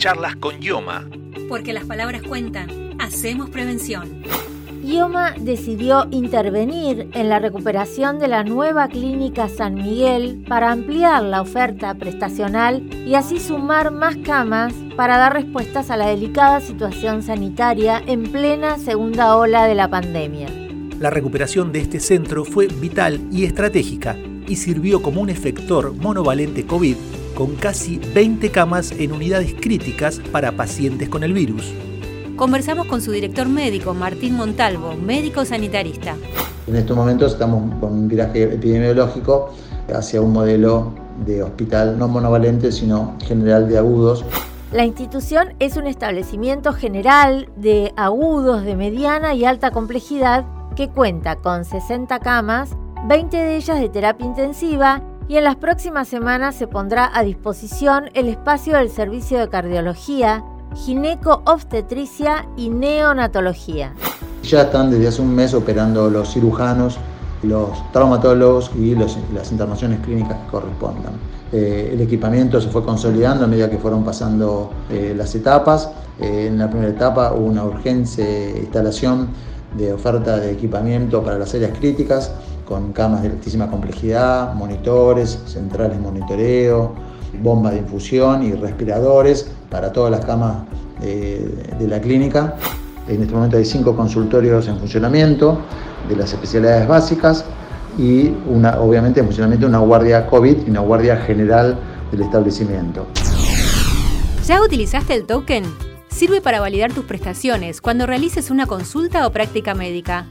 Charlas 0.00 0.34
con 0.36 0.60
Yoma. 0.60 1.04
Porque 1.46 1.74
las 1.74 1.84
palabras 1.84 2.22
cuentan. 2.22 2.70
Hacemos 2.98 3.50
prevención. 3.50 4.22
IOMA 4.82 5.34
decidió 5.38 6.08
intervenir 6.10 7.10
en 7.12 7.28
la 7.28 7.38
recuperación 7.38 8.18
de 8.18 8.26
la 8.26 8.42
nueva 8.42 8.88
clínica 8.88 9.50
San 9.50 9.74
Miguel 9.74 10.42
para 10.48 10.72
ampliar 10.72 11.22
la 11.22 11.42
oferta 11.42 11.92
prestacional 11.92 12.82
y 13.06 13.14
así 13.14 13.38
sumar 13.38 13.90
más 13.90 14.16
camas 14.16 14.72
para 14.96 15.18
dar 15.18 15.34
respuestas 15.34 15.90
a 15.90 15.98
la 15.98 16.06
delicada 16.06 16.60
situación 16.60 17.22
sanitaria 17.22 18.02
en 18.06 18.22
plena 18.22 18.78
segunda 18.78 19.36
ola 19.36 19.66
de 19.66 19.74
la 19.74 19.90
pandemia. 19.90 20.48
La 20.98 21.10
recuperación 21.10 21.72
de 21.72 21.80
este 21.80 22.00
centro 22.00 22.46
fue 22.46 22.68
vital 22.68 23.20
y 23.30 23.44
estratégica 23.44 24.16
y 24.50 24.56
sirvió 24.56 25.00
como 25.00 25.20
un 25.20 25.30
efector 25.30 25.94
monovalente 25.94 26.66
COVID 26.66 26.96
con 27.36 27.54
casi 27.54 27.98
20 27.98 28.50
camas 28.50 28.90
en 28.90 29.12
unidades 29.12 29.54
críticas 29.54 30.20
para 30.32 30.52
pacientes 30.52 31.08
con 31.08 31.22
el 31.22 31.32
virus. 31.32 31.72
Conversamos 32.34 32.86
con 32.88 33.00
su 33.00 33.12
director 33.12 33.48
médico, 33.48 33.94
Martín 33.94 34.34
Montalvo, 34.34 34.94
médico 34.96 35.44
sanitarista. 35.44 36.16
En 36.66 36.74
estos 36.74 36.96
momentos 36.96 37.32
estamos 37.32 37.74
con 37.78 37.92
un 37.92 38.08
viraje 38.08 38.42
epidemiológico 38.42 39.54
hacia 39.94 40.20
un 40.20 40.32
modelo 40.32 40.94
de 41.24 41.44
hospital 41.44 41.96
no 41.96 42.08
monovalente, 42.08 42.72
sino 42.72 43.16
general 43.24 43.68
de 43.68 43.78
agudos. 43.78 44.24
La 44.72 44.84
institución 44.84 45.54
es 45.60 45.76
un 45.76 45.86
establecimiento 45.86 46.72
general 46.72 47.48
de 47.56 47.92
agudos 47.96 48.64
de 48.64 48.74
mediana 48.74 49.34
y 49.34 49.44
alta 49.44 49.70
complejidad 49.70 50.44
que 50.74 50.88
cuenta 50.88 51.36
con 51.36 51.64
60 51.64 52.18
camas, 52.20 52.70
20 53.10 53.36
de 53.36 53.56
ellas 53.56 53.80
de 53.80 53.88
terapia 53.88 54.24
intensiva 54.24 55.02
y 55.26 55.36
en 55.36 55.42
las 55.42 55.56
próximas 55.56 56.06
semanas 56.06 56.54
se 56.54 56.68
pondrá 56.68 57.10
a 57.12 57.24
disposición 57.24 58.04
el 58.14 58.28
espacio 58.28 58.76
del 58.76 58.88
servicio 58.88 59.40
de 59.40 59.48
cardiología, 59.48 60.44
gineco-obstetricia 60.76 62.46
y 62.56 62.68
neonatología. 62.68 63.94
Ya 64.44 64.62
están 64.62 64.92
desde 64.92 65.08
hace 65.08 65.22
un 65.22 65.34
mes 65.34 65.54
operando 65.54 66.08
los 66.08 66.32
cirujanos, 66.32 67.00
los 67.42 67.70
traumatólogos 67.90 68.70
y 68.76 68.94
las 68.94 69.50
internaciones 69.50 69.98
clínicas 70.04 70.38
que 70.44 70.50
correspondan. 70.52 71.14
Eh, 71.50 71.90
el 71.92 72.00
equipamiento 72.00 72.60
se 72.60 72.68
fue 72.68 72.84
consolidando 72.84 73.44
a 73.44 73.48
medida 73.48 73.68
que 73.68 73.78
fueron 73.78 74.04
pasando 74.04 74.70
eh, 74.88 75.14
las 75.16 75.34
etapas. 75.34 75.90
Eh, 76.20 76.46
en 76.46 76.58
la 76.58 76.70
primera 76.70 76.92
etapa 76.92 77.32
hubo 77.32 77.46
una 77.46 77.64
urgente 77.64 78.54
instalación 78.56 79.30
de 79.76 79.92
oferta 79.92 80.36
de 80.36 80.52
equipamiento 80.52 81.22
para 81.22 81.38
las 81.38 81.52
áreas 81.54 81.76
críticas, 81.76 82.32
con 82.70 82.92
camas 82.92 83.22
de 83.22 83.30
altísima 83.30 83.68
complejidad, 83.68 84.54
monitores, 84.54 85.40
centrales 85.44 85.96
de 85.96 86.02
monitoreo, 86.04 86.94
bombas 87.42 87.72
de 87.72 87.80
infusión 87.80 88.44
y 88.44 88.52
respiradores 88.52 89.50
para 89.68 89.92
todas 89.92 90.12
las 90.12 90.24
camas 90.24 90.58
de, 91.00 91.88
la 91.88 92.00
clínica. 92.00 92.54
En 93.08 93.22
este 93.22 93.34
momento 93.34 93.56
hay 93.56 93.64
cinco 93.64 93.96
consultorios 93.96 94.68
en 94.68 94.78
funcionamiento 94.78 95.58
de 96.08 96.14
las 96.14 96.32
especialidades 96.32 96.86
básicas 96.86 97.44
y 97.98 98.32
una, 98.46 98.80
obviamente 98.80 99.18
en 99.18 99.26
funcionamiento 99.26 99.66
una 99.66 99.80
guardia 99.80 100.28
COVID 100.28 100.58
y 100.64 100.70
una 100.70 100.80
guardia 100.80 101.16
general 101.16 101.76
del 102.12 102.20
establecimiento. 102.20 103.04
¿Ya 104.46 104.62
utilizaste 104.62 105.14
el 105.14 105.26
token? 105.26 105.64
Sirve 106.08 106.40
para 106.40 106.60
validar 106.60 106.92
tus 106.92 107.04
prestaciones 107.04 107.80
cuando 107.80 108.06
realices 108.06 108.48
una 108.48 108.66
consulta 108.66 109.26
o 109.26 109.32
práctica 109.32 109.74
médica. 109.74 110.26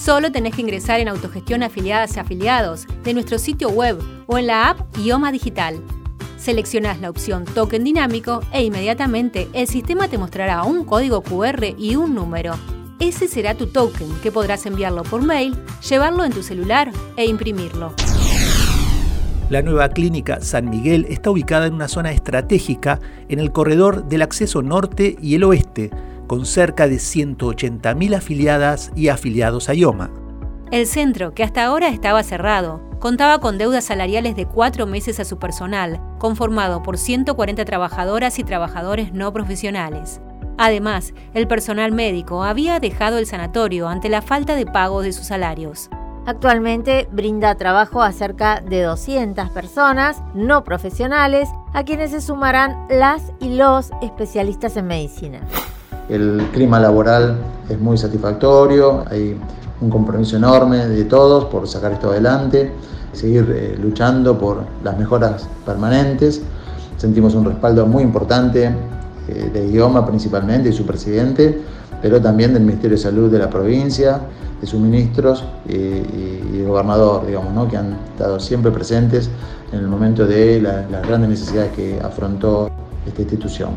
Solo 0.00 0.32
tenés 0.32 0.54
que 0.54 0.62
ingresar 0.62 0.98
en 1.00 1.08
Autogestión 1.08 1.62
Afiliadas 1.62 2.16
y 2.16 2.20
Afiliados 2.20 2.86
de 3.04 3.12
nuestro 3.12 3.38
sitio 3.38 3.68
web 3.68 3.98
o 4.26 4.38
en 4.38 4.46
la 4.46 4.70
app 4.70 4.96
Ioma 4.96 5.30
Digital. 5.30 5.78
Seleccionás 6.38 7.02
la 7.02 7.10
opción 7.10 7.44
Token 7.44 7.84
Dinámico 7.84 8.40
e 8.50 8.64
inmediatamente 8.64 9.50
el 9.52 9.66
sistema 9.66 10.08
te 10.08 10.16
mostrará 10.16 10.62
un 10.62 10.86
código 10.86 11.20
QR 11.20 11.74
y 11.76 11.96
un 11.96 12.14
número. 12.14 12.54
Ese 12.98 13.28
será 13.28 13.54
tu 13.54 13.66
token 13.66 14.08
que 14.22 14.32
podrás 14.32 14.64
enviarlo 14.64 15.02
por 15.02 15.20
mail, 15.20 15.54
llevarlo 15.86 16.24
en 16.24 16.32
tu 16.32 16.42
celular 16.42 16.90
e 17.18 17.26
imprimirlo. 17.26 17.92
La 19.50 19.60
nueva 19.60 19.90
clínica 19.90 20.40
San 20.40 20.70
Miguel 20.70 21.04
está 21.10 21.30
ubicada 21.30 21.66
en 21.66 21.74
una 21.74 21.88
zona 21.88 22.12
estratégica 22.12 23.00
en 23.28 23.38
el 23.38 23.52
corredor 23.52 24.08
del 24.08 24.22
acceso 24.22 24.62
norte 24.62 25.16
y 25.20 25.34
el 25.34 25.44
oeste, 25.44 25.90
con 26.30 26.46
cerca 26.46 26.86
de 26.86 26.94
180.000 26.94 28.14
afiliadas 28.14 28.92
y 28.94 29.08
afiliados 29.08 29.68
a 29.68 29.74
IOMA. 29.74 30.12
El 30.70 30.86
centro, 30.86 31.34
que 31.34 31.42
hasta 31.42 31.64
ahora 31.64 31.88
estaba 31.88 32.22
cerrado, 32.22 32.80
contaba 33.00 33.40
con 33.40 33.58
deudas 33.58 33.86
salariales 33.86 34.36
de 34.36 34.46
cuatro 34.46 34.86
meses 34.86 35.18
a 35.18 35.24
su 35.24 35.40
personal, 35.40 36.00
conformado 36.20 36.84
por 36.84 36.98
140 36.98 37.64
trabajadoras 37.64 38.38
y 38.38 38.44
trabajadores 38.44 39.12
no 39.12 39.32
profesionales. 39.32 40.20
Además, 40.56 41.14
el 41.34 41.48
personal 41.48 41.90
médico 41.90 42.44
había 42.44 42.78
dejado 42.78 43.18
el 43.18 43.26
sanatorio 43.26 43.88
ante 43.88 44.08
la 44.08 44.22
falta 44.22 44.54
de 44.54 44.66
pago 44.66 45.02
de 45.02 45.12
sus 45.12 45.26
salarios. 45.26 45.90
Actualmente 46.26 47.08
brinda 47.10 47.56
trabajo 47.56 48.04
a 48.04 48.12
cerca 48.12 48.60
de 48.60 48.82
200 48.82 49.50
personas 49.50 50.22
no 50.34 50.62
profesionales, 50.62 51.48
a 51.72 51.82
quienes 51.82 52.12
se 52.12 52.20
sumarán 52.20 52.86
las 52.88 53.32
y 53.40 53.56
los 53.56 53.90
especialistas 54.00 54.76
en 54.76 54.86
medicina. 54.86 55.40
El 56.10 56.48
clima 56.52 56.80
laboral 56.80 57.36
es 57.68 57.78
muy 57.78 57.96
satisfactorio, 57.96 59.04
hay 59.08 59.38
un 59.80 59.90
compromiso 59.90 60.36
enorme 60.36 60.88
de 60.88 61.04
todos 61.04 61.44
por 61.44 61.68
sacar 61.68 61.92
esto 61.92 62.10
adelante, 62.10 62.72
seguir 63.12 63.48
eh, 63.56 63.78
luchando 63.80 64.36
por 64.36 64.64
las 64.82 64.98
mejoras 64.98 65.46
permanentes. 65.64 66.42
Sentimos 66.96 67.36
un 67.36 67.44
respaldo 67.44 67.86
muy 67.86 68.02
importante 68.02 68.74
eh, 69.28 69.50
de 69.52 69.70
IOMA 69.70 70.04
principalmente 70.04 70.70
y 70.70 70.72
su 70.72 70.84
presidente, 70.84 71.60
pero 72.02 72.20
también 72.20 72.54
del 72.54 72.64
Ministerio 72.64 72.96
de 72.96 73.02
Salud 73.02 73.30
de 73.30 73.38
la 73.38 73.48
provincia, 73.48 74.20
de 74.60 74.66
sus 74.66 74.80
ministros 74.80 75.44
y, 75.68 75.76
y, 75.76 76.56
el 76.58 76.66
gobernador, 76.66 77.24
digamos, 77.24 77.54
¿no? 77.54 77.68
que 77.68 77.76
han 77.76 77.96
estado 78.10 78.40
siempre 78.40 78.72
presentes 78.72 79.30
en 79.72 79.78
el 79.78 79.86
momento 79.86 80.26
de 80.26 80.60
las 80.60 81.06
grandes 81.06 81.30
necesidades 81.30 81.70
que 81.72 82.00
afrontó 82.02 82.68
esta 83.06 83.22
institución. 83.22 83.70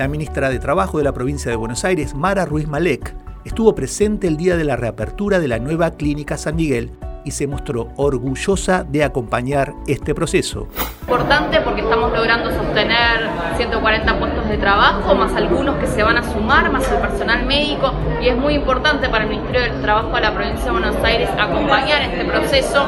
La 0.00 0.08
ministra 0.08 0.48
de 0.48 0.58
Trabajo 0.58 0.96
de 0.96 1.04
la 1.04 1.12
provincia 1.12 1.50
de 1.50 1.58
Buenos 1.58 1.84
Aires, 1.84 2.14
Mara 2.14 2.46
Ruiz 2.46 2.66
Malek, 2.66 3.14
estuvo 3.44 3.74
presente 3.74 4.28
el 4.28 4.38
día 4.38 4.56
de 4.56 4.64
la 4.64 4.74
reapertura 4.74 5.38
de 5.38 5.46
la 5.46 5.58
nueva 5.58 5.90
clínica 5.90 6.38
San 6.38 6.56
Miguel 6.56 6.90
y 7.22 7.32
se 7.32 7.46
mostró 7.46 7.88
orgullosa 7.96 8.82
de 8.82 9.04
acompañar 9.04 9.74
este 9.86 10.14
proceso. 10.14 10.68
Importante 11.02 11.60
porque 11.60 11.82
estamos 11.82 12.12
logrando 12.14 12.50
sostener 12.50 13.28
140 13.58 14.18
puestos 14.18 14.29
de 14.50 14.58
trabajo, 14.58 15.14
más 15.14 15.34
algunos 15.34 15.76
que 15.76 15.86
se 15.86 16.02
van 16.02 16.16
a 16.16 16.22
sumar, 16.22 16.70
más 16.70 16.90
el 16.90 16.98
personal 16.98 17.46
médico, 17.46 17.92
y 18.20 18.28
es 18.28 18.36
muy 18.36 18.54
importante 18.54 19.08
para 19.08 19.24
el 19.24 19.30
Ministerio 19.30 19.62
del 19.62 19.80
Trabajo 19.80 20.14
de 20.14 20.20
la 20.20 20.34
provincia 20.34 20.64
de 20.64 20.70
Buenos 20.72 20.96
Aires 21.04 21.30
acompañar 21.38 22.02
este 22.02 22.24
proceso, 22.24 22.84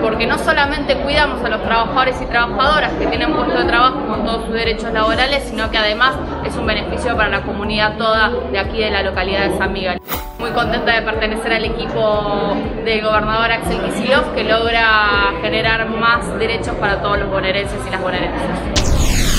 porque 0.00 0.26
no 0.26 0.38
solamente 0.38 0.96
cuidamos 0.96 1.44
a 1.44 1.48
los 1.50 1.62
trabajadores 1.62 2.20
y 2.20 2.26
trabajadoras 2.26 2.92
que 2.94 3.06
tienen 3.06 3.32
puesto 3.32 3.58
de 3.58 3.64
trabajo 3.64 4.00
con 4.06 4.24
todos 4.24 4.46
sus 4.46 4.54
derechos 4.54 4.92
laborales, 4.92 5.44
sino 5.44 5.70
que 5.70 5.78
además 5.78 6.14
es 6.44 6.56
un 6.56 6.66
beneficio 6.66 7.16
para 7.16 7.28
la 7.28 7.42
comunidad 7.42 7.96
toda 7.98 8.30
de 8.50 8.58
aquí 8.58 8.78
de 8.78 8.90
la 8.90 9.02
localidad 9.02 9.50
de 9.50 9.58
San 9.58 9.72
Miguel 9.72 10.00
muy 10.38 10.50
contenta 10.50 10.96
de 10.96 11.02
pertenecer 11.02 11.52
al 11.52 11.64
equipo 11.64 12.56
del 12.84 13.00
gobernador 13.00 13.52
Axel 13.52 13.80
Kicillof 13.80 14.26
que 14.34 14.42
logra 14.42 15.34
generar 15.40 15.88
más 15.88 16.36
derechos 16.36 16.74
para 16.80 17.00
todos 17.00 17.20
los 17.20 17.30
bonaerenses 17.30 17.78
y 17.86 17.90
las 17.90 18.02
bonaerenses. 18.02 19.31